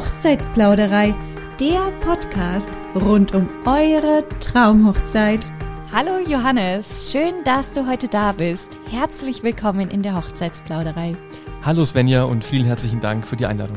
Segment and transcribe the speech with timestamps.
[0.00, 1.14] Hochzeitsplauderei,
[1.60, 5.44] der Podcast rund um eure Traumhochzeit.
[5.92, 8.78] Hallo Johannes, schön, dass du heute da bist.
[8.90, 11.14] Herzlich willkommen in der Hochzeitsplauderei.
[11.62, 13.76] Hallo Svenja und vielen herzlichen Dank für die Einladung.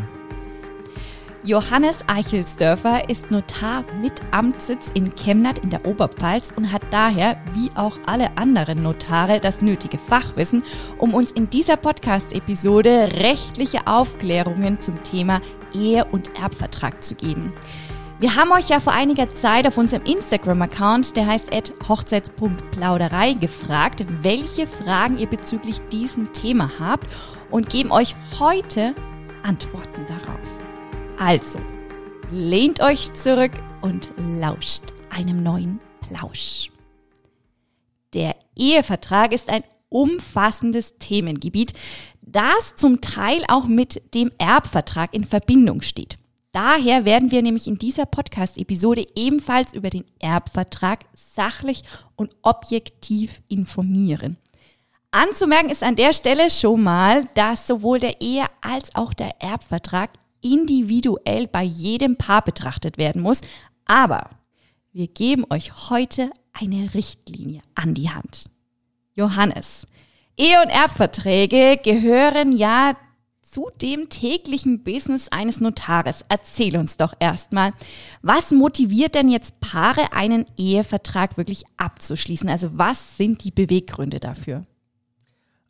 [1.43, 7.69] Johannes Eichelsdörfer ist Notar mit Amtssitz in Chemnat in der Oberpfalz und hat daher, wie
[7.75, 10.63] auch alle anderen Notare, das nötige Fachwissen,
[10.99, 15.41] um uns in dieser Podcast-Episode rechtliche Aufklärungen zum Thema
[15.73, 17.53] Ehe- und Erbvertrag zu geben.
[18.19, 21.49] Wir haben euch ja vor einiger Zeit auf unserem Instagram-Account, der heißt
[21.89, 27.07] hochzeits.plauderei, gefragt, welche Fragen ihr bezüglich diesem Thema habt
[27.51, 28.95] und geben euch heute
[29.43, 30.39] Antworten darauf.
[31.19, 31.59] Also,
[32.31, 33.51] lehnt euch zurück
[33.81, 36.71] und lauscht einem neuen Plausch.
[38.13, 41.73] Der Ehevertrag ist ein umfassendes Themengebiet,
[42.25, 46.17] das zum Teil auch mit dem Erbvertrag in Verbindung steht.
[46.51, 51.81] Daher werden wir nämlich in dieser Podcast-Episode ebenfalls über den Erbvertrag sachlich
[52.15, 54.37] und objektiv informieren.
[55.09, 60.11] Anzumerken ist an der Stelle schon mal, dass sowohl der Ehe- als auch der Erbvertrag
[60.41, 63.41] individuell bei jedem Paar betrachtet werden muss.
[63.85, 64.29] Aber
[64.91, 68.49] wir geben euch heute eine Richtlinie an die Hand.
[69.15, 69.85] Johannes,
[70.37, 72.95] Ehe- und Erbverträge gehören ja
[73.53, 76.25] zu dem täglichen Business eines Notares.
[76.27, 77.71] Erzähl uns doch erstmal,
[78.23, 82.49] was motiviert denn jetzt Paare, einen Ehevertrag wirklich abzuschließen?
[82.49, 84.65] Also was sind die Beweggründe dafür?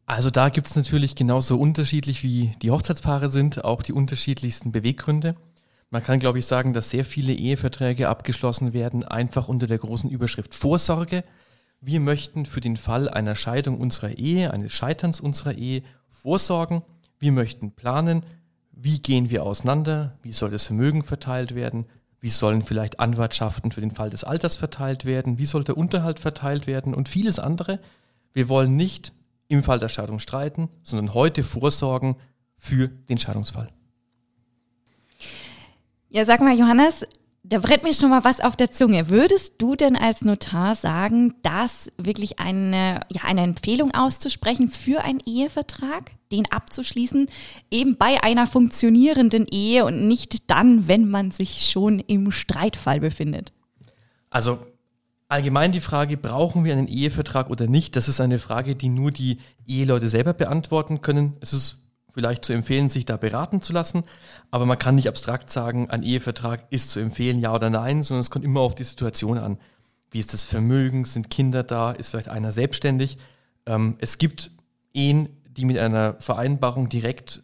[0.06, 5.36] Also da gibt es natürlich genauso unterschiedlich wie die Hochzeitspaare sind, auch die unterschiedlichsten Beweggründe.
[5.90, 10.10] Man kann, glaube ich, sagen, dass sehr viele Eheverträge abgeschlossen werden, einfach unter der großen
[10.10, 11.24] Überschrift Vorsorge.
[11.86, 16.82] Wir möchten für den Fall einer Scheidung unserer Ehe, eines Scheiterns unserer Ehe vorsorgen.
[17.20, 18.26] Wir möchten planen,
[18.72, 21.86] wie gehen wir auseinander, wie soll das Vermögen verteilt werden,
[22.22, 26.22] wie sollen vielleicht Anwartschaften für den Fall des Alters verteilt werden, wie soll der Unterhalt
[26.22, 27.82] verteilt werden und vieles andere.
[28.32, 29.12] Wir wollen nicht
[29.50, 32.16] im Fall der Scheidung streiten, sondern heute vorsorgen
[32.56, 33.70] für den Scheidungsfall.
[36.08, 37.06] Ja, sag mal, Johannes,
[37.44, 39.10] da brennt mir schon mal was auf der Zunge.
[39.10, 45.20] Würdest du denn als Notar sagen, dass wirklich eine, ja, eine Empfehlung auszusprechen für einen
[45.20, 47.28] Ehevertrag, den abzuschließen,
[47.70, 53.52] eben bei einer funktionierenden Ehe und nicht dann, wenn man sich schon im Streitfall befindet?
[54.30, 54.60] Also
[55.34, 59.10] Allgemein die Frage, brauchen wir einen Ehevertrag oder nicht, das ist eine Frage, die nur
[59.10, 61.38] die Eheleute selber beantworten können.
[61.40, 61.83] Es ist
[62.14, 64.04] vielleicht zu empfehlen, sich da beraten zu lassen,
[64.52, 68.22] aber man kann nicht abstrakt sagen, ein Ehevertrag ist zu empfehlen, ja oder nein, sondern
[68.22, 69.58] es kommt immer auf die Situation an.
[70.12, 71.06] Wie ist das Vermögen?
[71.06, 71.92] Sind Kinder da?
[71.92, 73.18] Ist vielleicht einer selbstständig?
[73.66, 74.52] Ähm, es gibt
[74.94, 77.42] Ehen, die mit einer Vereinbarung direkt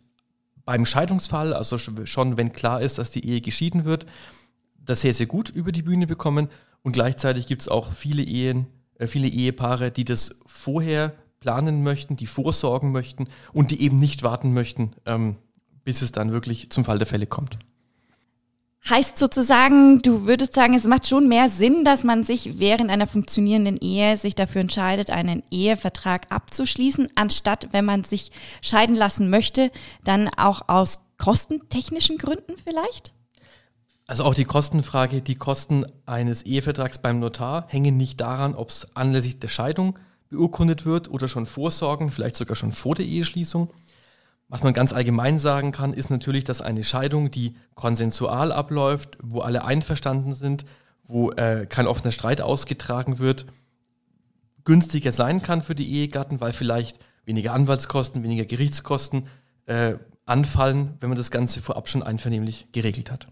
[0.66, 4.06] beim Scheidungsfall, also schon wenn klar ist, dass die Ehe geschieden wird,
[4.78, 6.48] das sehr, sehr gut über die Bühne bekommen.
[6.84, 8.68] Und gleichzeitig gibt es auch viele Ehen,
[9.00, 14.24] äh, viele Ehepaare, die das vorher planen möchten, die vorsorgen möchten und die eben nicht
[14.24, 15.38] warten möchten, ähm,
[15.84, 17.58] bis es dann wirklich zum Fall der Fälle kommt.
[18.90, 23.08] Heißt sozusagen, du würdest sagen, es macht schon mehr Sinn, dass man sich während einer
[23.08, 29.72] funktionierenden Ehe sich dafür entscheidet, einen Ehevertrag abzuschließen, anstatt, wenn man sich scheiden lassen möchte,
[30.06, 33.14] dann auch aus kostentechnischen Gründen vielleicht?
[34.08, 38.88] Also auch die Kostenfrage, die Kosten eines Ehevertrags beim Notar hängen nicht daran, ob es
[38.96, 43.72] anlässlich der Scheidung beurkundet wird oder schon vorsorgen, vielleicht sogar schon vor der Eheschließung.
[44.48, 49.42] Was man ganz allgemein sagen kann, ist natürlich, dass eine Scheidung, die konsensual abläuft, wo
[49.42, 50.66] alle einverstanden sind,
[51.04, 53.46] wo äh, kein offener Streit ausgetragen wird,
[54.64, 59.28] günstiger sein kann für die Ehegatten, weil vielleicht weniger Anwaltskosten, weniger Gerichtskosten
[59.66, 59.96] äh,
[60.26, 63.28] anfallen, wenn man das Ganze vorab schon einvernehmlich geregelt hat.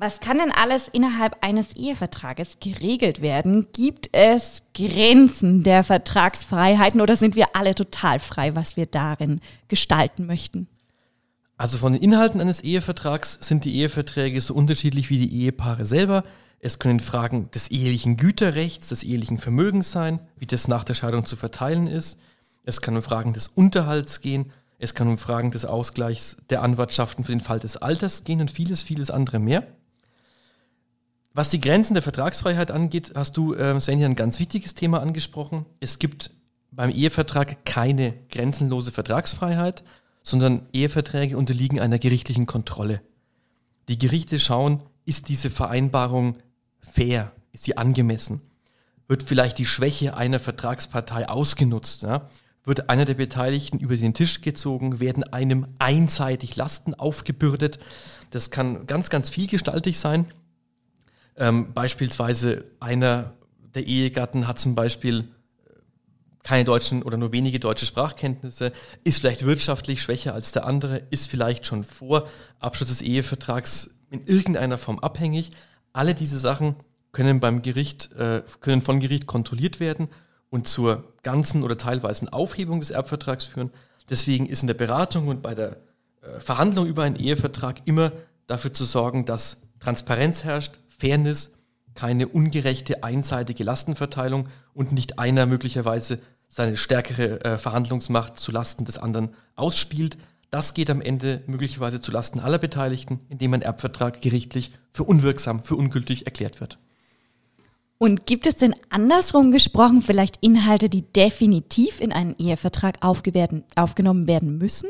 [0.00, 3.66] Was kann denn alles innerhalb eines Ehevertrages geregelt werden?
[3.72, 10.24] Gibt es Grenzen der Vertragsfreiheiten oder sind wir alle total frei, was wir darin gestalten
[10.26, 10.68] möchten?
[11.56, 16.22] Also von den Inhalten eines Ehevertrags sind die Eheverträge so unterschiedlich wie die Ehepaare selber.
[16.60, 21.26] Es können Fragen des ehelichen Güterrechts, des ehelichen Vermögens sein, wie das nach der Scheidung
[21.26, 22.20] zu verteilen ist.
[22.62, 24.52] Es kann um Fragen des Unterhalts gehen.
[24.78, 28.52] Es kann um Fragen des Ausgleichs der Anwartschaften für den Fall des Alters gehen und
[28.52, 29.66] vieles, vieles andere mehr.
[31.38, 35.66] Was die Grenzen der Vertragsfreiheit angeht, hast du, äh, Sven, ein ganz wichtiges Thema angesprochen.
[35.78, 36.32] Es gibt
[36.72, 39.84] beim Ehevertrag keine grenzenlose Vertragsfreiheit,
[40.24, 43.02] sondern Eheverträge unterliegen einer gerichtlichen Kontrolle.
[43.88, 46.38] Die Gerichte schauen, ist diese Vereinbarung
[46.80, 48.40] fair, ist sie angemessen?
[49.06, 52.02] Wird vielleicht die Schwäche einer Vertragspartei ausgenutzt?
[52.02, 52.28] Ja?
[52.64, 57.78] wird einer der Beteiligten über den Tisch gezogen, werden einem einseitig Lasten aufgebürdet.
[58.30, 60.26] Das kann ganz, ganz vielgestaltig sein.
[61.38, 63.32] Ähm, beispielsweise einer
[63.74, 65.28] der Ehegatten hat zum Beispiel
[66.42, 68.72] keine deutschen oder nur wenige deutsche Sprachkenntnisse,
[69.04, 72.26] ist vielleicht wirtschaftlich schwächer als der andere, ist vielleicht schon vor
[72.58, 75.50] Abschluss des Ehevertrags in irgendeiner Form abhängig.
[75.92, 76.76] Alle diese Sachen
[77.12, 80.08] können beim Gericht, äh, können von Gericht kontrolliert werden
[80.50, 83.70] und zur ganzen oder teilweisen Aufhebung des Erbvertrags führen.
[84.08, 85.76] Deswegen ist in der Beratung und bei der
[86.22, 88.12] äh, Verhandlung über einen Ehevertrag immer
[88.46, 91.54] dafür zu sorgen, dass Transparenz herrscht, Fairness,
[91.94, 98.98] keine ungerechte einseitige Lastenverteilung und nicht einer möglicherweise seine stärkere äh, Verhandlungsmacht zu Lasten des
[98.98, 100.16] anderen ausspielt.
[100.50, 105.62] Das geht am Ende möglicherweise zu Lasten aller Beteiligten, indem ein Erbvertrag gerichtlich für unwirksam,
[105.62, 106.78] für ungültig erklärt wird.
[107.98, 114.56] Und gibt es denn andersrum gesprochen vielleicht Inhalte, die definitiv in einen Ehevertrag aufgenommen werden
[114.56, 114.88] müssen?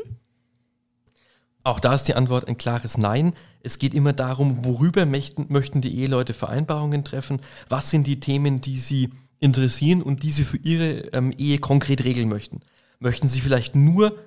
[1.69, 3.33] Auch da ist die Antwort ein klares Nein.
[3.61, 8.59] Es geht immer darum, worüber möchten, möchten die Eheleute Vereinbarungen treffen, was sind die Themen,
[8.59, 12.61] die sie interessieren und die sie für ihre ähm, Ehe konkret regeln möchten.
[12.97, 14.17] Möchten sie vielleicht nur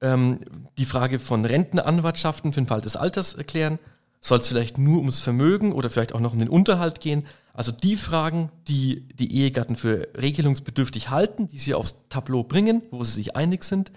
[0.00, 0.40] ähm,
[0.76, 3.78] die Frage von Rentenanwartschaften für den Fall des Alters erklären?
[4.20, 7.28] Soll es vielleicht nur ums Vermögen oder vielleicht auch noch um den Unterhalt gehen?
[7.54, 13.04] Also die Fragen, die die Ehegatten für regelungsbedürftig halten, die sie aufs Tableau bringen, wo
[13.04, 13.92] sie sich einig sind,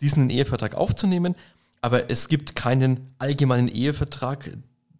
[0.00, 1.34] diesen Ehevertrag aufzunehmen.
[1.86, 4.50] Aber es gibt keinen allgemeinen Ehevertrag,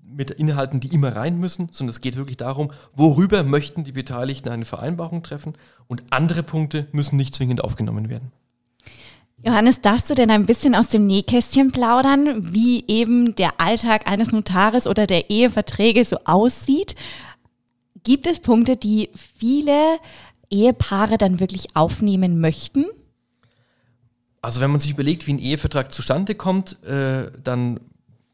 [0.05, 4.51] mit Inhalten, die immer rein müssen, sondern es geht wirklich darum, worüber möchten die Beteiligten
[4.51, 5.55] eine Vereinbarung treffen
[5.89, 8.31] und andere Punkte müssen nicht zwingend aufgenommen werden.
[9.43, 14.31] Johannes, darfst du denn ein bisschen aus dem Nähkästchen plaudern, wie eben der Alltag eines
[14.31, 16.95] Notares oder der Eheverträge so aussieht?
[18.05, 19.99] Gibt es Punkte, die viele
[20.51, 22.85] Ehepaare dann wirklich aufnehmen möchten?
[24.47, 27.81] Also wenn man sich überlegt, wie ein Ehevertrag zustande kommt, äh, dann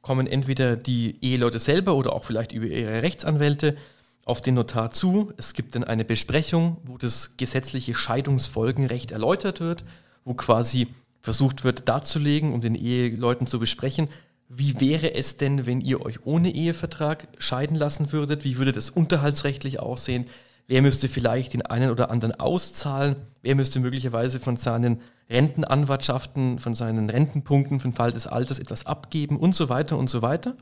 [0.03, 3.79] kommen entweder die Eheleute selber oder auch vielleicht über ihre Rechtsanwälte
[4.26, 5.32] auf den Notar zu.
[5.38, 9.87] Es gibt dann eine Besprechung, wo das gesetzliche Scheidungsfolgenrecht erläutert wird,
[10.26, 10.88] wo quasi
[11.23, 14.11] versucht wird darzulegen, um den Eheleuten zu besprechen,
[14.50, 18.44] wie wäre es denn, wenn ihr euch ohne Ehevertrag scheiden lassen würdet?
[18.44, 20.26] Wie würde das unterhaltsrechtlich aussehen?
[20.73, 23.17] Wer müsste vielleicht den einen oder anderen auszahlen?
[23.43, 28.87] Wer müsste möglicherweise von seinen Rentenanwartschaften, von seinen Rentenpunkten für den Fall des Alters etwas
[28.87, 30.57] abgeben und so weiter und so weiter.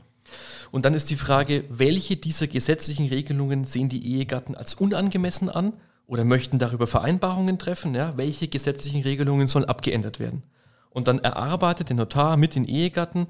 [0.69, 5.75] Und dann ist die Frage, welche dieser gesetzlichen Regelungen sehen die Ehegatten als unangemessen an
[6.07, 7.95] oder möchten darüber Vereinbarungen treffen?
[7.95, 8.17] Ja?
[8.17, 10.43] Welche gesetzlichen Regelungen sollen abgeändert werden?
[10.89, 13.27] Und dann erarbeitet der Notar mit den Ehegatten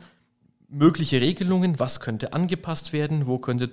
[0.67, 3.69] mögliche Regelungen, was könnte angepasst werden, wo könnte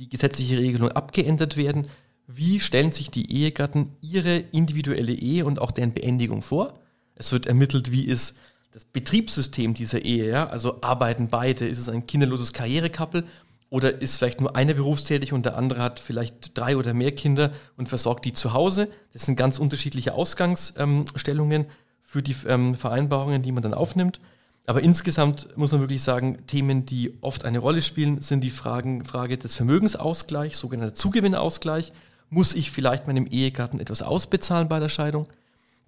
[0.00, 1.86] die gesetzliche Regelung abgeändert werden,
[2.28, 6.78] wie stellen sich die Ehegatten ihre individuelle Ehe und auch deren Beendigung vor
[7.18, 8.38] es wird ermittelt, wie ist
[8.72, 10.48] das Betriebssystem dieser Ehe, ja?
[10.48, 13.24] also arbeiten beide, ist es ein kinderloses Karrierekappel
[13.70, 17.52] oder ist vielleicht nur einer berufstätig und der andere hat vielleicht drei oder mehr Kinder
[17.76, 18.88] und versorgt die zu Hause.
[19.12, 21.66] Das sind ganz unterschiedliche Ausgangsstellungen
[22.00, 24.20] für die ähm, Vereinbarungen, die man dann aufnimmt.
[24.66, 29.04] Aber insgesamt muss man wirklich sagen, Themen, die oft eine Rolle spielen, sind die Fragen,
[29.04, 31.92] Frage des Vermögensausgleichs, sogenannter Zugewinnausgleich.
[32.30, 35.26] Muss ich vielleicht meinem Ehegatten etwas ausbezahlen bei der Scheidung?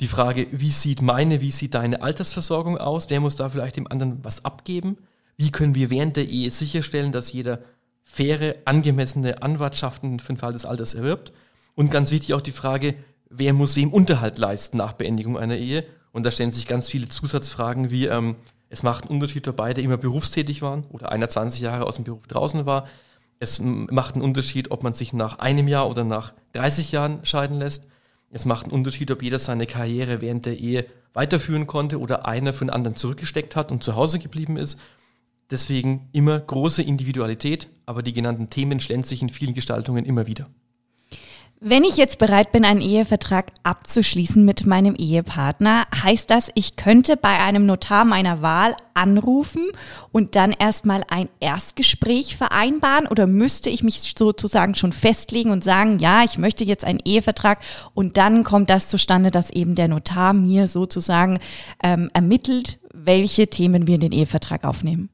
[0.00, 3.10] die Frage, wie sieht meine, wie sieht deine Altersversorgung aus?
[3.10, 4.96] Wer muss da vielleicht dem anderen was abgeben?
[5.36, 7.60] Wie können wir während der Ehe sicherstellen, dass jeder
[8.02, 11.32] faire, angemessene Anwartschaften für den Fall des Alters erwirbt?
[11.74, 12.94] Und ganz wichtig auch die Frage,
[13.28, 15.84] wer muss wem Unterhalt leisten nach Beendigung einer Ehe?
[16.12, 18.36] Und da stellen sich ganz viele Zusatzfragen wie, ähm,
[18.70, 22.04] es macht einen Unterschied, ob beide immer berufstätig waren oder einer 20 Jahre aus dem
[22.04, 22.88] Beruf draußen war.
[23.42, 27.58] Es macht einen Unterschied, ob man sich nach einem Jahr oder nach 30 Jahren scheiden
[27.58, 27.88] lässt.
[28.30, 32.52] Es macht einen Unterschied, ob jeder seine Karriere während der Ehe weiterführen konnte oder einer
[32.52, 34.78] den anderen zurückgesteckt hat und zu Hause geblieben ist.
[35.50, 40.48] Deswegen immer große Individualität, aber die genannten Themen stellen sich in vielen Gestaltungen immer wieder.
[41.62, 47.18] Wenn ich jetzt bereit bin, einen Ehevertrag abzuschließen mit meinem Ehepartner, heißt das, ich könnte
[47.18, 49.64] bei einem Notar meiner Wahl anrufen
[50.10, 55.98] und dann erstmal ein Erstgespräch vereinbaren oder müsste ich mich sozusagen schon festlegen und sagen,
[55.98, 57.58] ja, ich möchte jetzt einen Ehevertrag
[57.92, 61.40] und dann kommt das zustande, dass eben der Notar mir sozusagen
[61.82, 65.10] ähm, ermittelt, welche Themen wir in den Ehevertrag aufnehmen?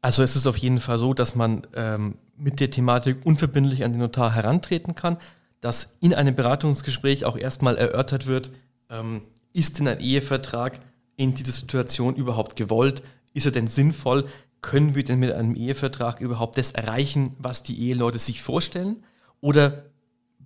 [0.00, 3.92] Also es ist auf jeden Fall so, dass man ähm, mit der Thematik unverbindlich an
[3.92, 5.18] den Notar herantreten kann
[5.60, 8.50] dass in einem Beratungsgespräch auch erstmal erörtert wird,
[8.90, 9.22] ähm,
[9.52, 10.80] ist denn ein Ehevertrag
[11.16, 13.02] in dieser Situation überhaupt gewollt?
[13.34, 14.26] Ist er denn sinnvoll?
[14.60, 19.04] Können wir denn mit einem Ehevertrag überhaupt das erreichen, was die Eheleute sich vorstellen?
[19.40, 19.84] Oder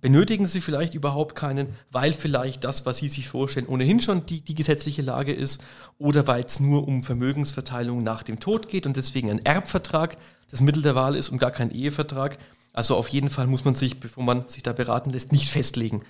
[0.03, 4.41] benötigen sie vielleicht überhaupt keinen, weil vielleicht das, was sie sich vorstellen, ohnehin schon die,
[4.41, 5.63] die gesetzliche Lage ist
[5.97, 10.17] oder weil es nur um Vermögensverteilung nach dem Tod geht und deswegen ein Erbvertrag
[10.51, 12.37] das Mittel der Wahl ist und gar kein Ehevertrag.
[12.73, 16.01] Also auf jeden Fall muss man sich, bevor man sich da beraten lässt, nicht festlegen,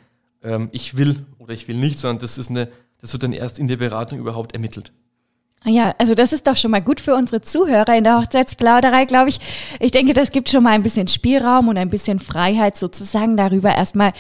[0.41, 2.70] ähm, ich will oder ich will nicht, sondern das ist eine,
[3.01, 4.93] das wird dann erst in der Beratung überhaupt ermittelt.
[5.65, 9.05] Ah ja, also das ist doch schon mal gut für unsere Zuhörer in der Hochzeitsplauderei,
[9.05, 9.39] glaube ich.
[9.79, 13.74] Ich denke, das gibt schon mal ein bisschen Spielraum und ein bisschen Freiheit sozusagen darüber
[13.74, 14.12] erstmal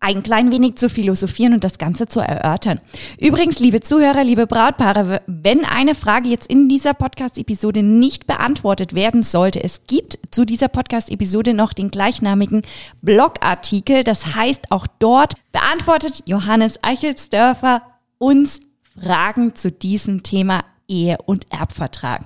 [0.00, 2.80] ein klein wenig zu philosophieren und das Ganze zu erörtern.
[3.20, 9.22] Übrigens, liebe Zuhörer, liebe Brautpaare, wenn eine Frage jetzt in dieser Podcast-Episode nicht beantwortet werden
[9.22, 12.62] sollte, es gibt zu dieser Podcast-Episode noch den gleichnamigen
[13.02, 14.02] Blogartikel.
[14.02, 17.82] Das heißt, auch dort beantwortet Johannes Eichelsdörfer
[18.16, 18.60] uns
[18.98, 22.24] Fragen zu diesem Thema Ehe und Erbvertrag.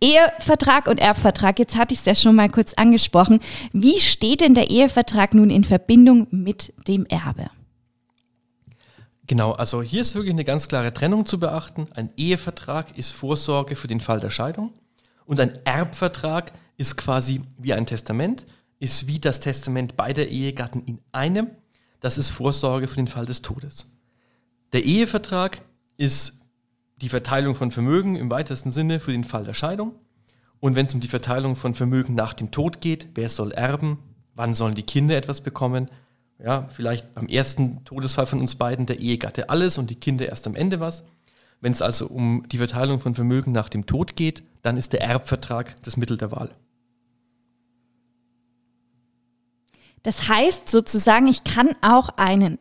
[0.00, 3.40] Ehevertrag und Erbvertrag, jetzt hatte ich es ja schon mal kurz angesprochen.
[3.72, 7.50] Wie steht denn der Ehevertrag nun in Verbindung mit dem Erbe?
[9.26, 11.86] Genau, also hier ist wirklich eine ganz klare Trennung zu beachten.
[11.94, 14.72] Ein Ehevertrag ist Vorsorge für den Fall der Scheidung
[15.24, 18.46] und ein Erbvertrag ist quasi wie ein Testament,
[18.78, 21.50] ist wie das Testament beider Ehegatten in einem.
[22.00, 23.96] Das ist Vorsorge für den Fall des Todes.
[24.72, 25.62] Der Ehevertrag
[25.96, 26.41] ist
[27.02, 29.96] die Verteilung von Vermögen im weitesten Sinne für den Fall der Scheidung.
[30.60, 33.98] Und wenn es um die Verteilung von Vermögen nach dem Tod geht, wer soll erben,
[34.34, 35.90] wann sollen die Kinder etwas bekommen,
[36.38, 40.46] ja, vielleicht beim ersten Todesfall von uns beiden der Ehegatte alles und die Kinder erst
[40.46, 41.04] am Ende was.
[41.60, 45.02] Wenn es also um die Verteilung von Vermögen nach dem Tod geht, dann ist der
[45.02, 46.50] Erbvertrag das Mittel der Wahl.
[50.04, 52.58] Das heißt sozusagen, ich kann auch einen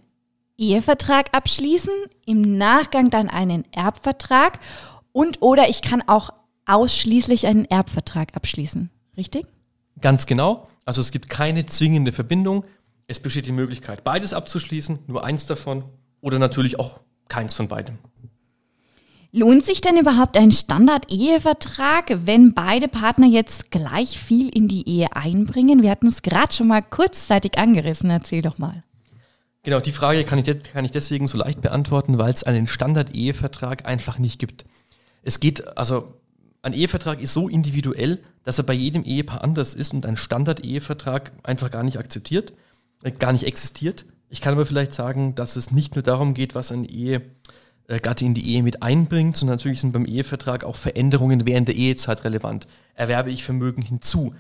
[0.62, 1.94] Ehevertrag abschließen,
[2.26, 4.60] im Nachgang dann einen Erbvertrag
[5.12, 6.30] und oder ich kann auch
[6.66, 8.90] ausschließlich einen Erbvertrag abschließen.
[9.18, 9.48] Richtig?
[10.00, 10.68] Ganz genau.
[10.86, 12.64] Also es gibt keine zwingende Verbindung.
[13.08, 15.84] Es besteht die Möglichkeit, beides abzuschließen, nur eins davon
[16.22, 17.98] oder natürlich auch keins von beidem.
[19.34, 25.16] Lohnt sich denn überhaupt ein Standard-Ehevertrag, wenn beide Partner jetzt gleich viel in die Ehe
[25.16, 25.82] einbringen?
[25.82, 28.10] Wir hatten es gerade schon mal kurzzeitig angerissen.
[28.10, 28.84] Erzähl doch mal.
[29.64, 33.86] Genau, die Frage kann ich, kann ich deswegen so leicht beantworten, weil es einen Standard-Ehevertrag
[33.86, 34.66] einfach nicht gibt.
[35.22, 36.16] Es geht, also
[36.64, 41.32] ein Ehevertrag ist so individuell, dass er bei jedem Ehepaar anders ist und ein Standard-Ehevertrag
[41.44, 42.54] einfach gar nicht akzeptiert,
[43.04, 44.06] äh, gar nicht existiert.
[44.30, 48.34] Ich kann aber vielleicht sagen, dass es nicht nur darum geht, was ein Ehegatte in
[48.34, 52.66] die Ehe mit einbringt, sondern natürlich sind beim Ehevertrag auch Veränderungen während der Ehezeit relevant.
[52.96, 54.34] Erwerbe ich Vermögen hinzu?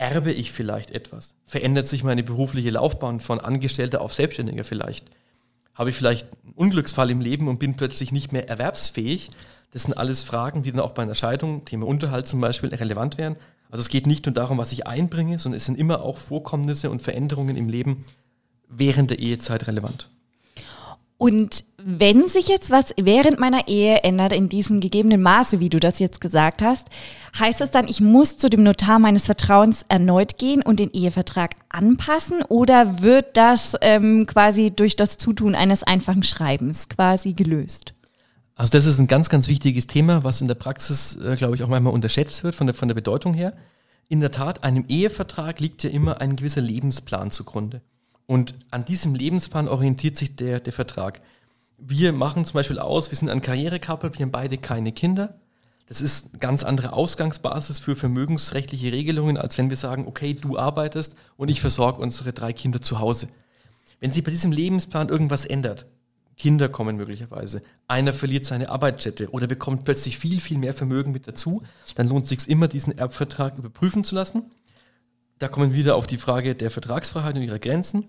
[0.00, 1.34] Erbe ich vielleicht etwas?
[1.44, 5.10] Verändert sich meine berufliche Laufbahn von Angestellter auf Selbstständiger vielleicht?
[5.74, 9.28] Habe ich vielleicht einen Unglücksfall im Leben und bin plötzlich nicht mehr erwerbsfähig?
[9.72, 13.18] Das sind alles Fragen, die dann auch bei einer Scheidung, Thema Unterhalt zum Beispiel, relevant
[13.18, 13.36] wären.
[13.70, 16.88] Also es geht nicht nur darum, was ich einbringe, sondern es sind immer auch Vorkommnisse
[16.88, 18.06] und Veränderungen im Leben
[18.70, 20.08] während der Ehezeit relevant.
[21.20, 25.78] Und wenn sich jetzt was während meiner Ehe ändert in diesem gegebenen Maße, wie du
[25.78, 26.86] das jetzt gesagt hast,
[27.38, 31.56] heißt es dann, ich muss zu dem Notar meines Vertrauens erneut gehen und den Ehevertrag
[31.68, 37.92] anpassen oder wird das ähm, quasi durch das Zutun eines einfachen Schreibens quasi gelöst?
[38.54, 41.62] Also das ist ein ganz, ganz wichtiges Thema, was in der Praxis, äh, glaube ich,
[41.62, 43.52] auch manchmal unterschätzt wird von der, von der Bedeutung her.
[44.08, 47.82] In der Tat, einem Ehevertrag liegt ja immer ein gewisser Lebensplan zugrunde.
[48.30, 51.20] Und an diesem Lebensplan orientiert sich der, der Vertrag.
[51.78, 55.40] Wir machen zum Beispiel aus, wir sind ein Karrierekappel, wir haben beide keine Kinder.
[55.88, 60.56] Das ist eine ganz andere Ausgangsbasis für vermögensrechtliche Regelungen, als wenn wir sagen, okay, du
[60.56, 63.26] arbeitest und ich versorge unsere drei Kinder zu Hause.
[63.98, 65.86] Wenn sich bei diesem Lebensplan irgendwas ändert,
[66.36, 71.26] Kinder kommen möglicherweise, einer verliert seine Arbeitsstätte oder bekommt plötzlich viel, viel mehr Vermögen mit
[71.26, 71.64] dazu,
[71.96, 74.52] dann lohnt es sich immer, diesen Erbvertrag überprüfen zu lassen.
[75.40, 78.06] Da kommen wir wieder auf die Frage der Vertragsfreiheit und ihrer Grenzen.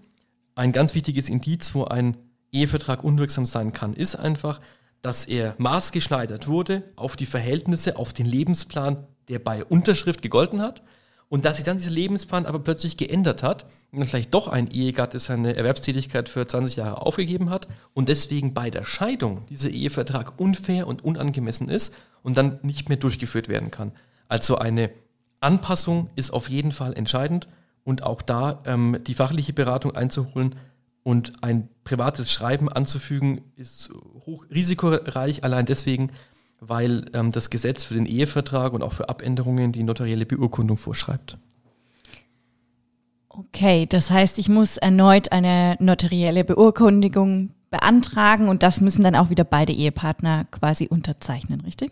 [0.55, 2.17] Ein ganz wichtiges Indiz, wo ein
[2.51, 4.59] Ehevertrag unwirksam sein kann, ist einfach,
[5.01, 10.81] dass er maßgeschneidert wurde auf die Verhältnisse, auf den Lebensplan, der bei Unterschrift gegolten hat.
[11.29, 14.69] Und dass sich dann dieser Lebensplan aber plötzlich geändert hat und dann vielleicht doch ein
[14.69, 20.37] Ehegatte seine Erwerbstätigkeit für 20 Jahre aufgegeben hat und deswegen bei der Scheidung dieser Ehevertrag
[20.41, 23.93] unfair und unangemessen ist und dann nicht mehr durchgeführt werden kann.
[24.27, 24.91] Also eine
[25.39, 27.47] Anpassung ist auf jeden Fall entscheidend
[27.83, 30.55] und auch da ähm, die fachliche Beratung einzuholen
[31.03, 33.91] und ein privates Schreiben anzufügen, ist
[34.25, 36.11] hoch risikoreich, allein deswegen,
[36.59, 41.37] weil ähm, das Gesetz für den Ehevertrag und auch für Abänderungen die notarielle Beurkundung vorschreibt.
[43.29, 49.29] Okay, das heißt, ich muss erneut eine notarielle Beurkundigung beantragen und das müssen dann auch
[49.29, 51.91] wieder beide Ehepartner quasi unterzeichnen, richtig?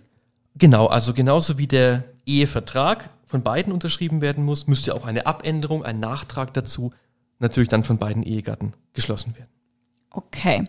[0.55, 5.85] Genau, also genauso wie der Ehevertrag von beiden unterschrieben werden muss, müsste auch eine Abänderung,
[5.85, 6.91] ein Nachtrag dazu
[7.37, 9.49] natürlich dann von beiden Ehegatten geschlossen werden.
[10.09, 10.67] Okay.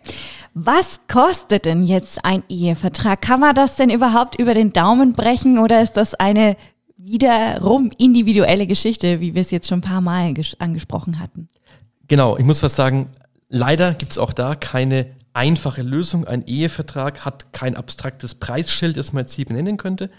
[0.52, 3.22] Was kostet denn jetzt ein Ehevertrag?
[3.22, 6.58] Kann man das denn überhaupt über den Daumen brechen oder ist das eine
[6.98, 11.48] wiederum individuelle Geschichte, wie wir es jetzt schon ein paar Mal angesprochen hatten?
[12.08, 13.08] Genau, ich muss was sagen,
[13.48, 16.26] leider gibt es auch da keine einfache Lösung.
[16.26, 20.10] Ein Ehevertrag hat kein abstraktes Preisschild, das man jetzt hier benennen könnte,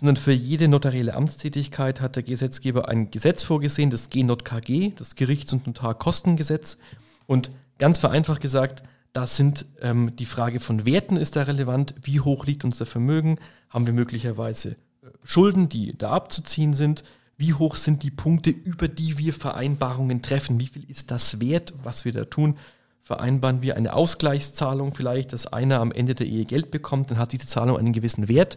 [0.00, 5.52] sondern für jede notarielle Amtstätigkeit hat der Gesetzgeber ein Gesetz vorgesehen, das GNOTKG, das Gerichts-
[5.52, 6.78] und Notarkostengesetz.
[7.26, 12.20] Und ganz vereinfacht gesagt, da sind ähm, die Frage von Werten ist da relevant, wie
[12.20, 13.36] hoch liegt unser Vermögen,
[13.68, 14.76] haben wir möglicherweise äh,
[15.22, 17.04] Schulden, die da abzuziehen sind,
[17.36, 21.74] wie hoch sind die Punkte, über die wir Vereinbarungen treffen, wie viel ist das wert,
[21.82, 22.56] was wir da tun.
[23.02, 27.32] Vereinbaren wir eine Ausgleichszahlung vielleicht, dass einer am Ende der Ehe Geld bekommt, dann hat
[27.32, 28.56] diese Zahlung einen gewissen Wert.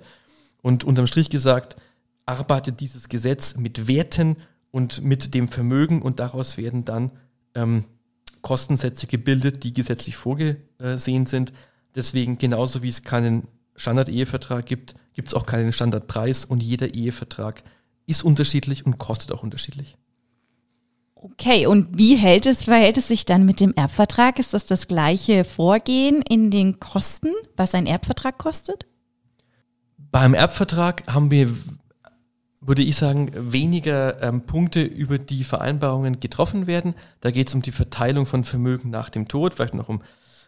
[0.64, 1.76] Und unterm Strich gesagt,
[2.26, 4.38] arbeitet dieses Gesetz mit Werten
[4.72, 7.12] und mit dem Vermögen und daraus werden dann
[7.54, 7.86] ähm,
[8.42, 11.54] Kostensätze gebildet, die gesetzlich vorgesehen sind.
[11.96, 17.64] Deswegen genauso wie es keinen Standard-Ehevertrag gibt, gibt es auch keinen Standardpreis und jeder Ehevertrag
[18.08, 19.96] ist unterschiedlich und kostet auch unterschiedlich.
[21.16, 24.40] Okay, und wie hält es, verhält es sich dann mit dem Erbvertrag?
[24.40, 28.86] Ist das das gleiche Vorgehen in den Kosten, was ein Erbvertrag kostet?
[30.14, 31.50] Beim Erbvertrag haben wir,
[32.62, 36.94] würde ich sagen, weniger ähm, Punkte, über die Vereinbarungen getroffen werden.
[37.20, 40.04] Da geht es um die Verteilung von Vermögen nach dem Tod, vielleicht noch um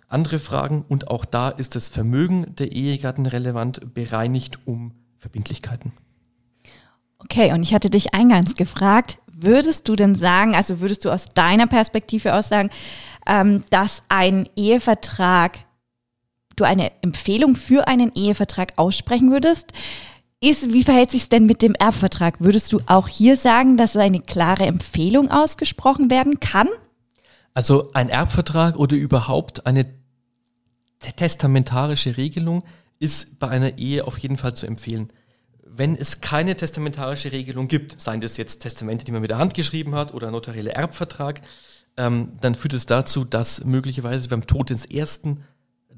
[0.08, 0.86] andere Fragen.
[0.88, 5.94] Und auch da ist das Vermögen der Ehegatten relevant, bereinigt um Verbindlichkeiten.
[7.18, 11.26] Okay, und ich hatte dich eingangs gefragt, würdest du denn sagen, also würdest du aus
[11.34, 12.70] deiner Perspektive aus sagen,
[13.26, 15.58] ähm, dass ein Ehevertrag,
[16.56, 19.68] du eine Empfehlung für einen Ehevertrag aussprechen würdest?
[20.42, 22.42] Ist, wie verhält sich es denn mit dem Erbvertrag?
[22.42, 26.68] Würdest du auch hier sagen, dass eine klare Empfehlung ausgesprochen werden kann?
[27.54, 29.86] Also ein Erbvertrag oder überhaupt eine
[31.16, 32.64] testamentarische Regelung
[33.00, 35.12] ist bei einer Ehe auf jeden Fall zu empfehlen
[35.78, 39.54] wenn es keine testamentarische Regelung gibt, seien das jetzt Testamente, die man mit der Hand
[39.54, 41.42] geschrieben hat oder notarielle Erbvertrag,
[41.98, 45.44] ähm, dann führt es dazu, dass möglicherweise beim Tod des Ersten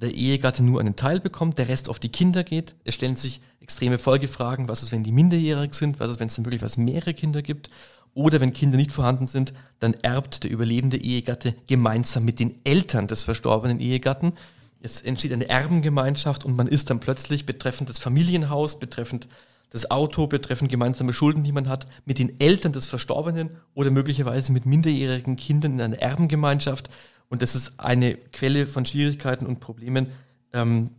[0.02, 2.76] der Ehegatte nur einen Teil bekommt, der Rest auf die Kinder geht.
[2.84, 6.36] Es stellen sich extreme Folgefragen, was ist, wenn die minderjährig sind, was ist, wenn es
[6.36, 7.70] dann möglicherweise mehrere Kinder gibt.
[8.14, 13.08] Oder wenn Kinder nicht vorhanden sind, dann erbt der überlebende Ehegatte gemeinsam mit den Eltern
[13.08, 14.34] des verstorbenen Ehegatten.
[14.82, 19.28] Es entsteht eine Erbengemeinschaft und man ist dann plötzlich betreffend das Familienhaus, betreffend
[19.70, 24.54] das Auto betreffend gemeinsame Schulden, die man hat, mit den Eltern des Verstorbenen oder möglicherweise
[24.54, 26.90] mit minderjährigen Kindern in einer Erbengemeinschaft.
[27.30, 30.08] Und das ist eine Quelle von Schwierigkeiten und Problemen,
[30.54, 30.92] ähm,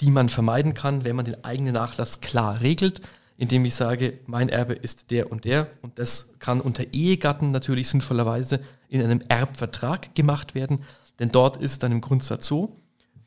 [0.00, 3.00] die man vermeiden kann, wenn man den eigenen Nachlass klar regelt,
[3.36, 5.68] indem ich sage, mein Erbe ist der und der.
[5.82, 10.80] Und das kann unter Ehegatten natürlich sinnvollerweise in einem Erbvertrag gemacht werden.
[11.18, 12.76] Denn dort ist dann im Grundsatz so,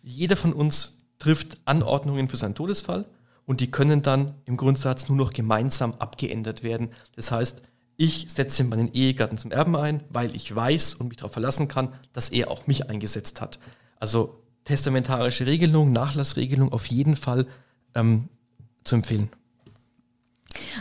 [0.02, 3.06] jeder von uns trifft Anordnungen für seinen Todesfall
[3.46, 6.90] und die können dann im Grundsatz nur noch gemeinsam abgeändert werden.
[7.16, 7.62] Das heißt,
[7.98, 11.94] ich setze meinen Ehegatten zum Erben ein, weil ich weiß und mich darauf verlassen kann,
[12.14, 13.60] dass er auch mich eingesetzt hat.
[14.00, 17.48] Also testamentarische Regelung, Nachlassregelung auf jeden Fall
[17.96, 18.30] ähm,
[18.84, 19.30] zu empfehlen.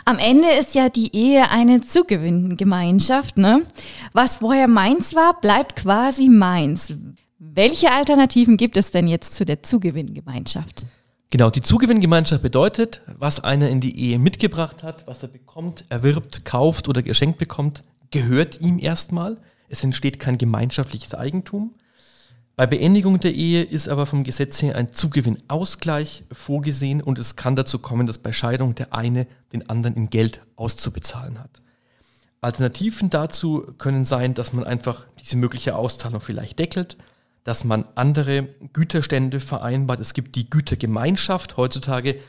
[0.05, 3.37] Am Ende ist ja die Ehe eine Zugewinngemeinschaft.
[3.37, 3.65] Ne?
[4.13, 6.93] Was vorher meins war, bleibt quasi meins.
[7.39, 10.85] Welche Alternativen gibt es denn jetzt zu der Zugewinngemeinschaft?
[11.29, 16.45] Genau, die Zugewinngemeinschaft bedeutet, was einer in die Ehe mitgebracht hat, was er bekommt, erwirbt,
[16.45, 19.37] kauft oder geschenkt bekommt, gehört ihm erstmal.
[19.67, 21.75] Es entsteht kein gemeinschaftliches Eigentum.
[22.55, 27.57] Bei Beendigung der Ehe ist aber vom Gesetz her ein Zugewinnausgleich vorgesehen und es kann
[27.57, 31.61] dazu kommen, dass bei Scheidung der eine den anderen in Geld auszubezahlen hat.
[32.39, 36.97] Alternativen dazu können sein, dass man einfach diese mögliche Auszahlung vielleicht deckelt,
[37.47, 40.01] dass man andere Güterstände vereinbart.
[40.01, 42.19] Es gibt die Gütergemeinschaft heutzutage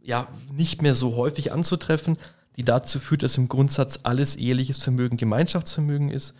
[0.00, 2.16] ja nicht mehr so häufig anzutreffen,
[2.54, 6.34] die dazu führt, dass im Grundsatz alles eheliches Vermögen Gemeinschaftsvermögen ist.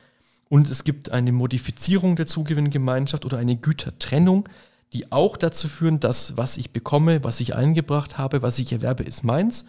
[0.49, 4.49] Und es gibt eine Modifizierung der Zugewinngemeinschaft oder eine Gütertrennung,
[4.93, 9.03] die auch dazu führen, dass was ich bekomme, was ich eingebracht habe, was ich erwerbe,
[9.03, 9.67] ist meins.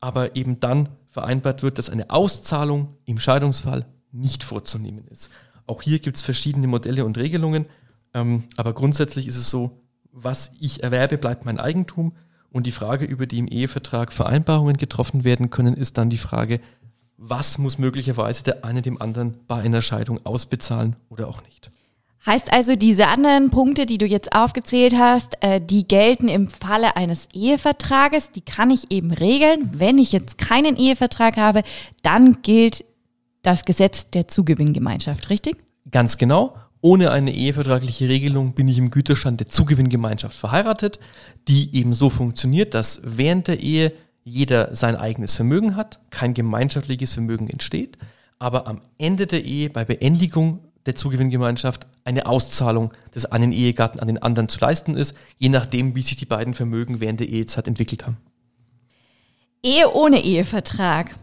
[0.00, 5.30] Aber eben dann vereinbart wird, dass eine Auszahlung im Scheidungsfall nicht vorzunehmen ist.
[5.68, 7.66] Auch hier gibt es verschiedene Modelle und Regelungen,
[8.14, 9.70] ähm, aber grundsätzlich ist es so,
[10.10, 12.12] was ich erwerbe, bleibt mein Eigentum.
[12.50, 16.60] Und die Frage, über die im Ehevertrag Vereinbarungen getroffen werden können, ist dann die Frage,
[17.18, 21.70] was muss möglicherweise der eine dem anderen bei einer Scheidung ausbezahlen oder auch nicht.
[22.24, 26.96] Heißt also, diese anderen Punkte, die du jetzt aufgezählt hast, äh, die gelten im Falle
[26.96, 29.70] eines Ehevertrages, die kann ich eben regeln.
[29.72, 31.62] Wenn ich jetzt keinen Ehevertrag habe,
[32.02, 32.84] dann gilt
[33.42, 35.56] das Gesetz der Zugewinngemeinschaft, richtig?
[35.90, 36.56] Ganz genau.
[36.80, 41.00] Ohne eine ehevertragliche Regelung bin ich im Güterstand der Zugewinngemeinschaft verheiratet,
[41.48, 47.14] die eben so funktioniert, dass während der Ehe jeder sein eigenes Vermögen hat, kein gemeinschaftliches
[47.14, 47.98] Vermögen entsteht,
[48.38, 54.06] aber am Ende der Ehe bei Beendigung der Zugewinngemeinschaft eine Auszahlung des einen Ehegatten an
[54.06, 57.66] den anderen zu leisten ist, je nachdem, wie sich die beiden Vermögen während der Ehezeit
[57.66, 58.18] entwickelt haben.
[59.62, 61.14] Ehe ohne Ehevertrag.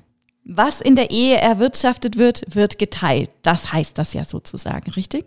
[0.48, 3.32] Was in der Ehe erwirtschaftet wird, wird geteilt.
[3.42, 5.26] Das heißt das ja sozusagen, richtig?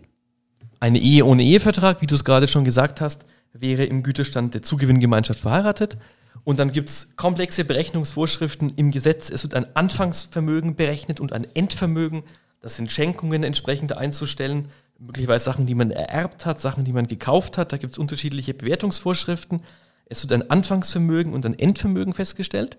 [0.79, 4.61] Eine Ehe ohne Ehevertrag, wie du es gerade schon gesagt hast, wäre im Güterstand der
[4.61, 5.97] Zugewinngemeinschaft verheiratet.
[6.45, 9.29] Und dann gibt es komplexe Berechnungsvorschriften im Gesetz.
[9.29, 12.23] Es wird ein Anfangsvermögen berechnet und ein Endvermögen.
[12.61, 17.57] Das sind Schenkungen entsprechend einzustellen, möglicherweise Sachen, die man ererbt hat, Sachen, die man gekauft
[17.57, 17.73] hat.
[17.73, 19.63] Da gibt es unterschiedliche Bewertungsvorschriften.
[20.05, 22.77] Es wird ein Anfangsvermögen und ein Endvermögen festgestellt.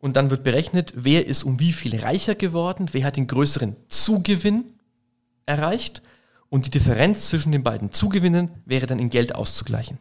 [0.00, 3.76] Und dann wird berechnet, wer ist um wie viel reicher geworden, wer hat den größeren
[3.88, 4.64] Zugewinn
[5.46, 6.02] erreicht
[6.50, 9.98] und die Differenz zwischen den beiden Zugewinnen wäre dann in Geld auszugleichen.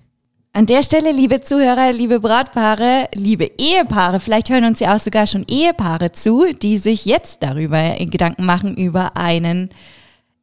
[0.54, 5.28] An der Stelle, liebe Zuhörer, liebe Brautpaare, liebe Ehepaare, vielleicht hören uns ja auch sogar
[5.28, 9.70] schon Ehepaare zu, die sich jetzt darüber Gedanken machen über einen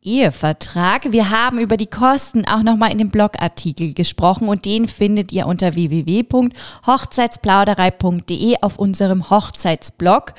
[0.04, 1.10] Ehevertrag.
[1.10, 5.46] Wir haben über die Kosten auch nochmal in dem Blogartikel gesprochen und den findet ihr
[5.46, 10.34] unter www.hochzeitsplauderei.de auf unserem Hochzeitsblog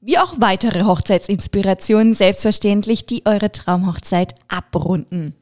[0.00, 5.34] wie auch weitere Hochzeitsinspirationen selbstverständlich, die eure Traumhochzeit abrunden.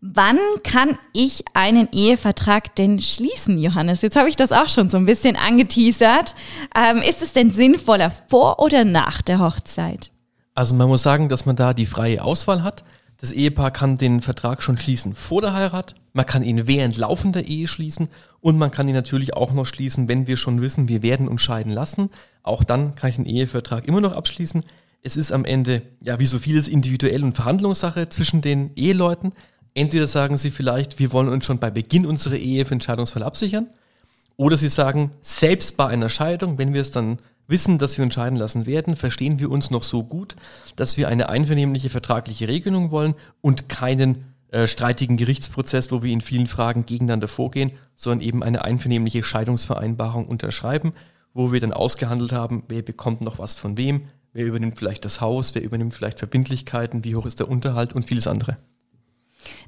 [0.00, 4.02] Wann kann ich einen Ehevertrag denn schließen, Johannes?
[4.02, 6.34] Jetzt habe ich das auch schon so ein bisschen angeteasert.
[6.76, 10.12] Ähm, ist es denn sinnvoller vor oder nach der Hochzeit?
[10.58, 12.82] Also man muss sagen, dass man da die freie Auswahl hat.
[13.18, 17.44] Das Ehepaar kann den Vertrag schon schließen vor der Heirat, man kann ihn während laufender
[17.44, 18.08] Ehe schließen
[18.40, 21.42] und man kann ihn natürlich auch noch schließen, wenn wir schon wissen, wir werden uns
[21.42, 22.10] scheiden lassen.
[22.42, 24.64] Auch dann kann ich den Ehevertrag immer noch abschließen.
[25.00, 29.34] Es ist am Ende, ja, wie so vieles individuell und Verhandlungssache zwischen den Eheleuten.
[29.74, 33.68] Entweder sagen sie vielleicht, wir wollen uns schon bei Beginn unserer Ehe für Entscheidungsfall absichern.
[34.36, 38.36] Oder sie sagen, selbst bei einer Scheidung, wenn wir es dann wissen, dass wir entscheiden
[38.36, 40.36] lassen werden, verstehen wir uns noch so gut,
[40.76, 46.20] dass wir eine einvernehmliche vertragliche Regelung wollen und keinen äh, streitigen Gerichtsprozess, wo wir in
[46.20, 50.92] vielen Fragen gegeneinander vorgehen, sondern eben eine einvernehmliche Scheidungsvereinbarung unterschreiben,
[51.34, 55.20] wo wir dann ausgehandelt haben, wer bekommt noch was von wem, wer übernimmt vielleicht das
[55.20, 58.58] Haus, wer übernimmt vielleicht Verbindlichkeiten, wie hoch ist der Unterhalt und vieles andere.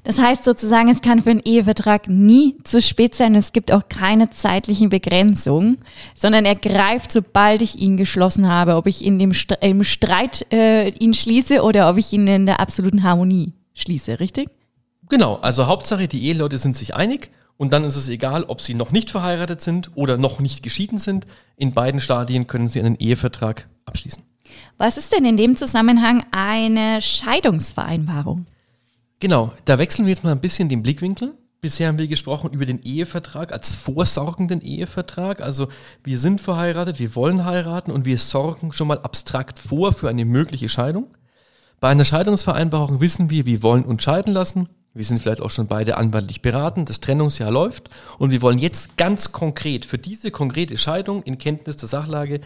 [0.03, 3.35] Das heißt sozusagen, es kann für einen Ehevertrag nie zu spät sein.
[3.35, 5.77] Es gibt auch keine zeitlichen Begrenzungen,
[6.15, 10.45] sondern er greift, sobald ich ihn geschlossen habe, ob ich in dem St im Streit
[10.51, 14.49] äh, ihn schließe oder ob ich ihn in der absoluten Harmonie schließe, richtig?
[15.09, 18.73] Genau, also Hauptsache, die Eheleute sind sich einig und dann ist es egal, ob sie
[18.73, 21.27] noch nicht verheiratet sind oder noch nicht geschieden sind.
[21.57, 24.23] In beiden Stadien können sie einen Ehevertrag abschließen.
[24.77, 28.45] Was ist denn in dem Zusammenhang eine Scheidungsvereinbarung?
[29.21, 31.35] Genau, da wechseln wir jetzt mal ein bisschen den Blickwinkel.
[31.61, 35.41] Bisher haben wir gesprochen über den Ehevertrag als vorsorgenden Ehevertrag.
[35.41, 35.67] Also
[36.03, 40.25] wir sind verheiratet, wir wollen heiraten und wir sorgen schon mal abstrakt vor für eine
[40.25, 41.07] mögliche Scheidung.
[41.79, 44.69] Bei einer Scheidungsvereinbarung wissen wir, wir wollen uns scheiden lassen.
[44.95, 48.97] Wir sind vielleicht auch schon beide anwaltlich beraten, das Trennungsjahr läuft und wir wollen jetzt
[48.97, 52.41] ganz konkret für diese konkrete Scheidung in Kenntnis der Sachlage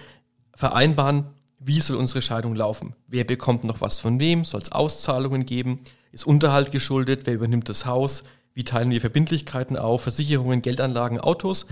[0.53, 1.27] vereinbaren,
[1.59, 2.95] wie soll unsere Scheidung laufen?
[3.07, 4.43] Wer bekommt noch was von wem?
[4.43, 5.79] Soll es Auszahlungen geben?
[6.15, 7.23] Ist Unterhalt geschuldet?
[7.25, 8.23] Wer übernimmt das Haus?
[8.53, 10.03] Wie teilen wir Verbindlichkeiten auf?
[10.03, 11.67] Versicherungen, Geldanlagen, Autos?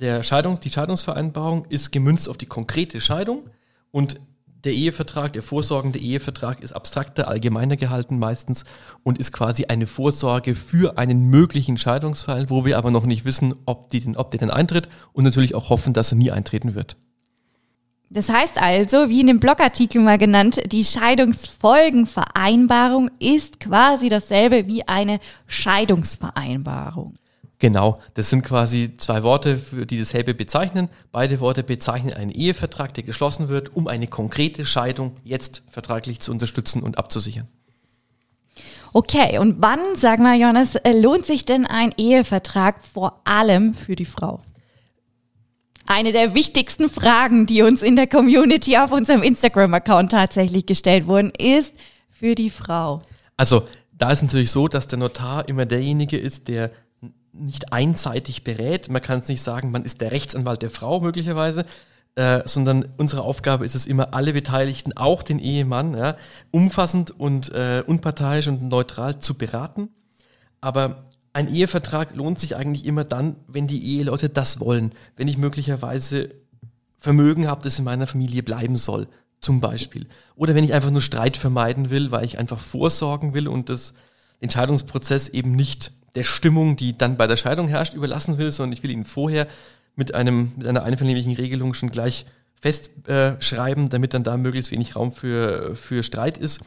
[0.00, 3.48] Der Scheidung, die Scheidungsvereinbarung ist gemünzt auf die konkrete Scheidung
[3.92, 4.20] und
[4.64, 8.64] der Ehevertrag, der vorsorgende Ehevertrag ist abstrakter, allgemeiner gehalten meistens
[9.04, 13.54] und ist quasi eine Vorsorge für einen möglichen Scheidungsfall, wo wir aber noch nicht wissen,
[13.64, 16.96] ob, die, ob der denn eintritt und natürlich auch hoffen, dass er nie eintreten wird.
[18.14, 24.86] Das heißt also, wie in dem Blogartikel mal genannt, die Scheidungsfolgenvereinbarung ist quasi dasselbe wie
[24.86, 27.14] eine Scheidungsvereinbarung.
[27.58, 30.90] Genau, das sind quasi zwei Worte, für die dasselbe bezeichnen.
[31.10, 36.32] Beide Worte bezeichnen einen Ehevertrag, der geschlossen wird, um eine konkrete Scheidung jetzt vertraglich zu
[36.32, 37.48] unterstützen und abzusichern.
[38.92, 44.04] Okay, und wann, sagen wir Johannes, lohnt sich denn ein Ehevertrag vor allem für die
[44.04, 44.40] Frau?
[45.86, 51.32] Eine der wichtigsten Fragen, die uns in der Community auf unserem Instagram-Account tatsächlich gestellt wurden,
[51.38, 51.74] ist
[52.08, 53.02] für die Frau.
[53.36, 56.70] Also da ist natürlich so, dass der Notar immer derjenige ist, der
[57.32, 58.90] nicht einseitig berät.
[58.90, 61.64] Man kann es nicht sagen, man ist der Rechtsanwalt der Frau möglicherweise,
[62.14, 66.16] äh, sondern unsere Aufgabe ist es immer, alle Beteiligten, auch den Ehemann, ja,
[66.50, 69.88] umfassend und äh, unparteiisch und neutral zu beraten.
[70.60, 74.92] Aber ein Ehevertrag lohnt sich eigentlich immer dann, wenn die Eheleute das wollen.
[75.16, 76.30] Wenn ich möglicherweise
[76.98, 79.08] Vermögen habe, das in meiner Familie bleiben soll.
[79.40, 80.06] Zum Beispiel.
[80.36, 83.94] Oder wenn ich einfach nur Streit vermeiden will, weil ich einfach vorsorgen will und das
[84.40, 88.82] Entscheidungsprozess eben nicht der Stimmung, die dann bei der Scheidung herrscht, überlassen will, sondern ich
[88.82, 89.48] will ihn vorher
[89.96, 92.26] mit, einem, mit einer einvernehmlichen Regelung schon gleich
[92.60, 96.60] festschreiben, äh, damit dann da möglichst wenig Raum für, für Streit ist.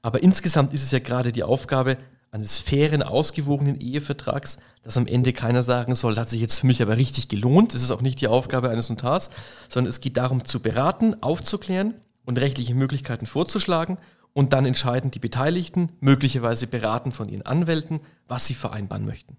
[0.00, 1.98] Aber insgesamt ist es ja gerade die Aufgabe
[2.34, 6.66] eines fairen, ausgewogenen Ehevertrags, dass am Ende keiner sagen soll, das hat sich jetzt für
[6.66, 7.72] mich aber richtig gelohnt.
[7.72, 9.30] Das ist auch nicht die Aufgabe eines Notars,
[9.68, 11.94] sondern es geht darum zu beraten, aufzuklären
[12.24, 13.98] und rechtliche Möglichkeiten vorzuschlagen
[14.32, 19.36] und dann entscheiden die Beteiligten, möglicherweise beraten von ihren Anwälten, was sie vereinbaren möchten.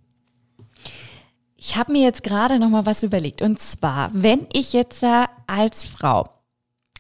[1.57, 3.41] Ich habe mir jetzt gerade noch mal was überlegt.
[3.41, 6.29] Und zwar, wenn ich jetzt äh, als Frau,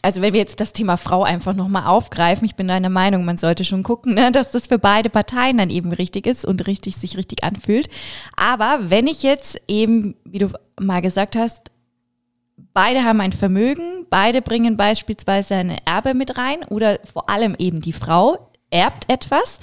[0.05, 3.25] also wenn wir jetzt das Thema Frau einfach noch mal aufgreifen, ich bin deiner Meinung,
[3.25, 6.67] man sollte schon gucken, ne, dass das für beide Parteien dann eben richtig ist und
[6.67, 7.89] richtig sich richtig anfühlt.
[8.35, 11.71] Aber wenn ich jetzt eben, wie du mal gesagt hast,
[12.71, 17.81] beide haben ein Vermögen, beide bringen beispielsweise eine Erbe mit rein oder vor allem eben
[17.81, 19.59] die Frau erbt etwas.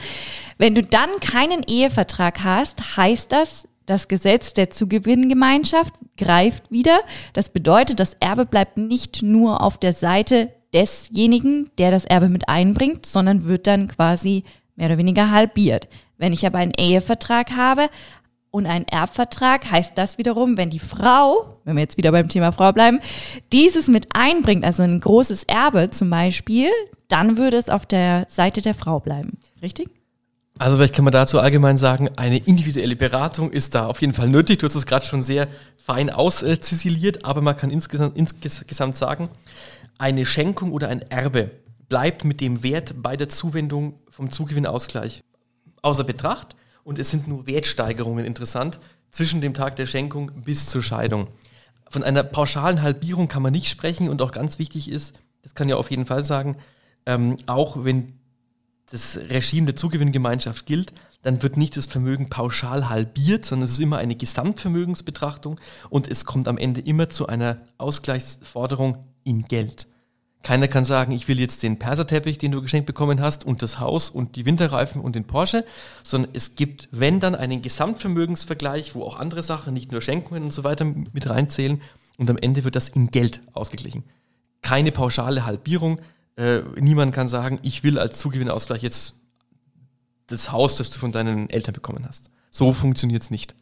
[0.58, 7.00] Wenn du dann keinen Ehevertrag hast, heißt das, das Gesetz der Zugewinngemeinschaft greift wieder.
[7.32, 12.48] Das bedeutet, das Erbe bleibt nicht nur auf der Seite desjenigen, der das Erbe mit
[12.48, 14.44] einbringt, sondern wird dann quasi
[14.76, 15.88] mehr oder weniger halbiert.
[16.16, 17.88] Wenn ich aber einen Ehevertrag habe
[18.50, 22.52] und einen Erbvertrag, heißt das wiederum, wenn die Frau, wenn wir jetzt wieder beim Thema
[22.52, 23.00] Frau bleiben,
[23.52, 26.70] dieses mit einbringt, also ein großes Erbe zum Beispiel,
[27.08, 29.38] dann würde es auf der Seite der Frau bleiben.
[29.60, 29.88] Richtig?
[30.58, 34.28] Also vielleicht kann man dazu allgemein sagen, eine individuelle Beratung ist da auf jeden Fall
[34.28, 34.58] nötig.
[34.58, 39.28] Du hast es gerade schon sehr fein auszisiliert, aber man kann insgesamt, insgesamt sagen,
[39.98, 41.50] eine Schenkung oder ein Erbe
[41.88, 45.22] bleibt mit dem Wert bei der Zuwendung vom Zugewinnausgleich
[45.82, 48.78] außer Betracht und es sind nur Wertsteigerungen interessant
[49.10, 51.28] zwischen dem Tag der Schenkung bis zur Scheidung.
[51.90, 55.68] Von einer pauschalen Halbierung kann man nicht sprechen und auch ganz wichtig ist, das kann
[55.68, 56.56] ja auf jeden Fall sagen,
[57.04, 58.14] ähm, auch wenn
[58.92, 63.80] das Regime der Zugewinngemeinschaft gilt, dann wird nicht das Vermögen pauschal halbiert, sondern es ist
[63.80, 69.86] immer eine Gesamtvermögensbetrachtung und es kommt am Ende immer zu einer Ausgleichsforderung in Geld.
[70.42, 73.78] Keiner kann sagen, ich will jetzt den Perserteppich, den du geschenkt bekommen hast, und das
[73.78, 75.64] Haus und die Winterreifen und den Porsche,
[76.02, 80.52] sondern es gibt, wenn dann, einen Gesamtvermögensvergleich, wo auch andere Sachen, nicht nur Schenkungen und
[80.52, 81.80] so weiter mit reinzählen,
[82.18, 84.04] und am Ende wird das in Geld ausgeglichen.
[84.60, 86.00] Keine pauschale Halbierung,
[86.36, 89.16] äh, niemand kann sagen, ich will als Zugewinnausgleich jetzt
[90.28, 92.30] das Haus, das du von deinen Eltern bekommen hast.
[92.50, 93.54] So funktioniert es nicht.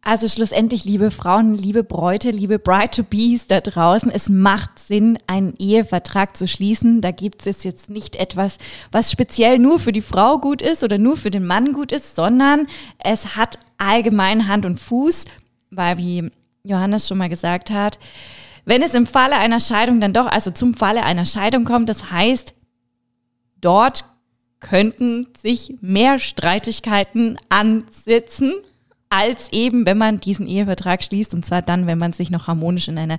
[0.00, 6.34] Also schlussendlich, liebe Frauen, liebe Bräute, liebe Bride-to-Bees da draußen, es macht Sinn, einen Ehevertrag
[6.34, 7.02] zu schließen.
[7.02, 8.56] Da gibt es jetzt nicht etwas,
[8.90, 12.16] was speziell nur für die Frau gut ist oder nur für den Mann gut ist,
[12.16, 15.26] sondern es hat allgemein Hand und Fuß,
[15.70, 16.30] weil wie
[16.62, 17.98] Johannes schon mal gesagt hat,
[18.68, 22.10] wenn es im Falle einer Scheidung dann doch, also zum Falle einer Scheidung kommt, das
[22.10, 22.54] heißt,
[23.62, 24.04] dort
[24.60, 28.52] könnten sich mehr Streitigkeiten ansetzen,
[29.08, 32.88] als eben, wenn man diesen Ehevertrag schließt, und zwar dann, wenn man sich noch harmonisch
[32.88, 33.16] in einer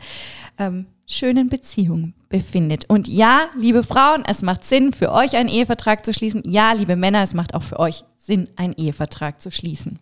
[0.60, 2.88] ähm, schönen Beziehung befindet.
[2.88, 6.44] Und ja, liebe Frauen, es macht Sinn, für euch einen Ehevertrag zu schließen.
[6.46, 9.98] Ja, liebe Männer, es macht auch für euch Sinn, einen Ehevertrag zu schließen.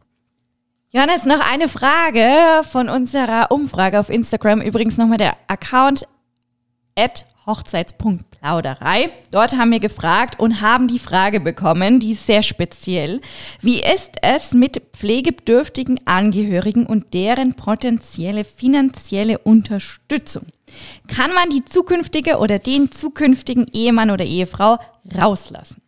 [0.91, 4.61] Johannes, noch eine Frage von unserer Umfrage auf Instagram.
[4.61, 6.07] Übrigens nochmal der Account
[6.95, 9.09] at hochzeits.plauderei.
[9.31, 13.19] Dort haben wir gefragt und haben die Frage bekommen, die ist sehr speziell.
[13.59, 20.45] Wie ist es mit pflegebedürftigen Angehörigen und deren potenzielle finanzielle Unterstützung?
[21.09, 24.77] Kann man die zukünftige oder den zukünftigen Ehemann oder Ehefrau
[25.17, 25.81] rauslassen?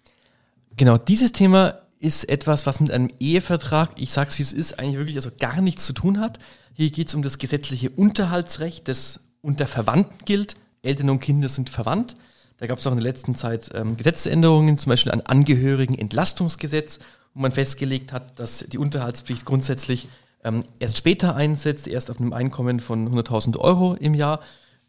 [0.76, 4.80] Genau, dieses Thema ist etwas, was mit einem Ehevertrag, ich sage es wie es ist,
[4.80, 6.40] eigentlich wirklich also gar nichts zu tun hat.
[6.74, 10.56] Hier geht es um das gesetzliche Unterhaltsrecht, das unter Verwandten gilt.
[10.82, 12.16] Eltern und Kinder sind verwandt.
[12.58, 17.00] Da gab es auch in der letzten Zeit ähm, Gesetzesänderungen, zum Beispiel ein Angehörigenentlastungsgesetz,
[17.34, 20.08] wo man festgelegt hat, dass die Unterhaltspflicht grundsätzlich
[20.44, 24.42] ähm, erst später einsetzt, erst auf einem Einkommen von 100.000 Euro im Jahr.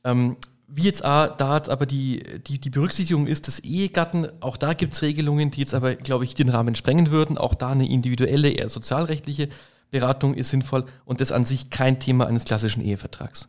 [0.04, 0.36] Ähm,
[0.72, 4.94] wie jetzt da jetzt aber die, die, die Berücksichtigung ist des Ehegatten, auch da gibt
[4.94, 7.38] es Regelungen, die jetzt aber, glaube ich, den Rahmen sprengen würden.
[7.38, 9.48] Auch da eine individuelle, eher sozialrechtliche
[9.90, 13.48] Beratung ist sinnvoll und das an sich kein Thema eines klassischen Ehevertrags.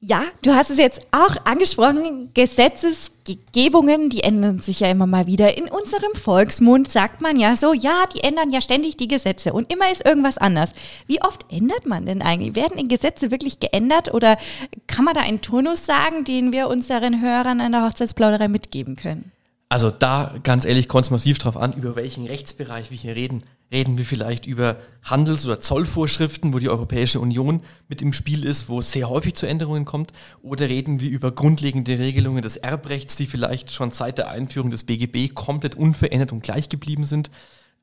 [0.00, 2.30] Ja, du hast es jetzt auch angesprochen.
[2.32, 5.58] Gesetzesgebungen, die ändern sich ja immer mal wieder.
[5.58, 9.72] In unserem Volksmund sagt man ja so, ja, die ändern ja ständig die Gesetze und
[9.72, 10.70] immer ist irgendwas anders.
[11.08, 12.54] Wie oft ändert man denn eigentlich?
[12.54, 14.38] Werden die Gesetze wirklich geändert oder
[14.86, 19.32] kann man da einen Turnus sagen, den wir unseren Hörern an der Hochzeitsplauderei mitgeben können?
[19.70, 23.42] Also da, ganz ehrlich, kommt es massiv drauf an, über welchen Rechtsbereich wir hier reden.
[23.70, 28.70] Reden wir vielleicht über Handels- oder Zollvorschriften, wo die Europäische Union mit im Spiel ist,
[28.70, 30.12] wo es sehr häufig zu Änderungen kommt?
[30.40, 34.84] Oder reden wir über grundlegende Regelungen des Erbrechts, die vielleicht schon seit der Einführung des
[34.84, 37.30] BGB komplett unverändert und gleich geblieben sind?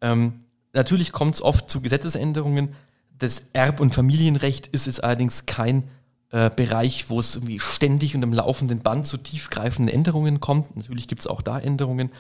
[0.02, 0.40] Ähm,
[0.74, 2.70] natürlich kommt es oft zu Gesetzesänderungen.
[3.20, 5.84] Das Erb- und Familienrecht ist es allerdings kein
[6.32, 10.76] äh, Bereich, wo es irgendwie ständig und im laufenden Band zu tiefgreifenden Änderungen kommt.
[10.76, 12.12] Natürlich gibt es auch da Änderungen.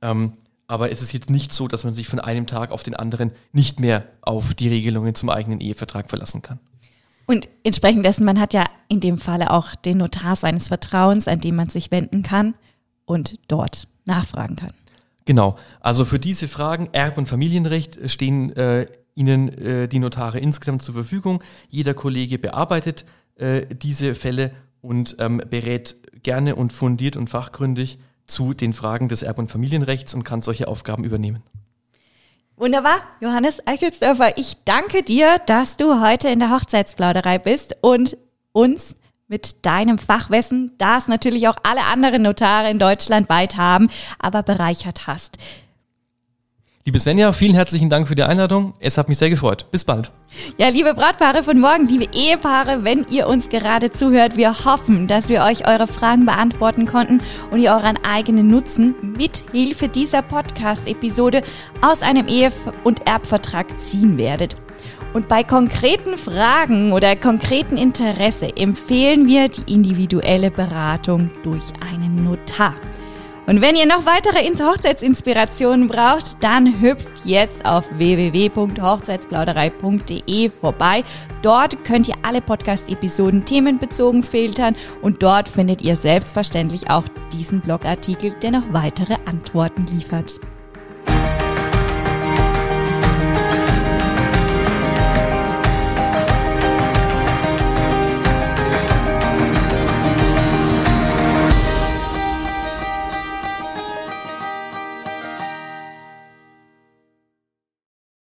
[0.00, 0.32] Ähm,
[0.66, 3.30] aber es ist jetzt nicht so, dass man sich von einem Tag auf den anderen
[3.52, 6.58] nicht mehr auf die Regelungen zum eigenen Ehevertrag verlassen kann.
[7.26, 11.40] Und entsprechend dessen, man hat ja in dem Falle auch den Notar seines Vertrauens, an
[11.40, 12.54] dem man sich wenden kann
[13.04, 14.72] und dort nachfragen kann.
[15.24, 15.56] Genau.
[15.80, 20.94] Also für diese Fragen Erb- und Familienrecht stehen äh, Ihnen äh, die Notare insgesamt zur
[20.94, 21.42] Verfügung.
[21.68, 23.04] Jeder Kollege bearbeitet
[23.36, 29.22] äh, diese Fälle und ähm, berät gerne und fundiert und fachgründig zu den Fragen des
[29.22, 31.42] Erb- und Familienrechts und kann solche Aufgaben übernehmen.
[32.56, 38.16] Wunderbar, Johannes Eichelsdörfer, ich danke dir, dass du heute in der Hochzeitsplauderei bist und
[38.52, 38.94] uns
[39.26, 45.06] mit deinem Fachwissen, das natürlich auch alle anderen Notare in Deutschland weit haben, aber bereichert
[45.06, 45.38] hast.
[46.84, 48.74] Liebe Svenja, vielen herzlichen Dank für die Einladung.
[48.80, 49.70] Es hat mich sehr gefreut.
[49.70, 50.10] Bis bald.
[50.58, 55.28] Ja, liebe Brautpaare von morgen, liebe Ehepaare, wenn ihr uns gerade zuhört, wir hoffen, dass
[55.28, 57.20] wir euch eure Fragen beantworten konnten
[57.52, 61.42] und ihr euren eigenen Nutzen mit Hilfe dieser Podcast-Episode
[61.82, 62.50] aus einem Ehe-
[62.82, 64.56] und Erbvertrag ziehen werdet.
[65.12, 72.74] Und bei konkreten Fragen oder konkreten Interesse empfehlen wir die individuelle Beratung durch einen Notar.
[73.52, 81.04] Und wenn ihr noch weitere Hochzeitsinspirationen braucht, dann hüpft jetzt auf www.hochzeitsplauderei.de vorbei.
[81.42, 88.30] Dort könnt ihr alle Podcast-Episoden themenbezogen filtern und dort findet ihr selbstverständlich auch diesen Blogartikel,
[88.40, 90.40] der noch weitere Antworten liefert.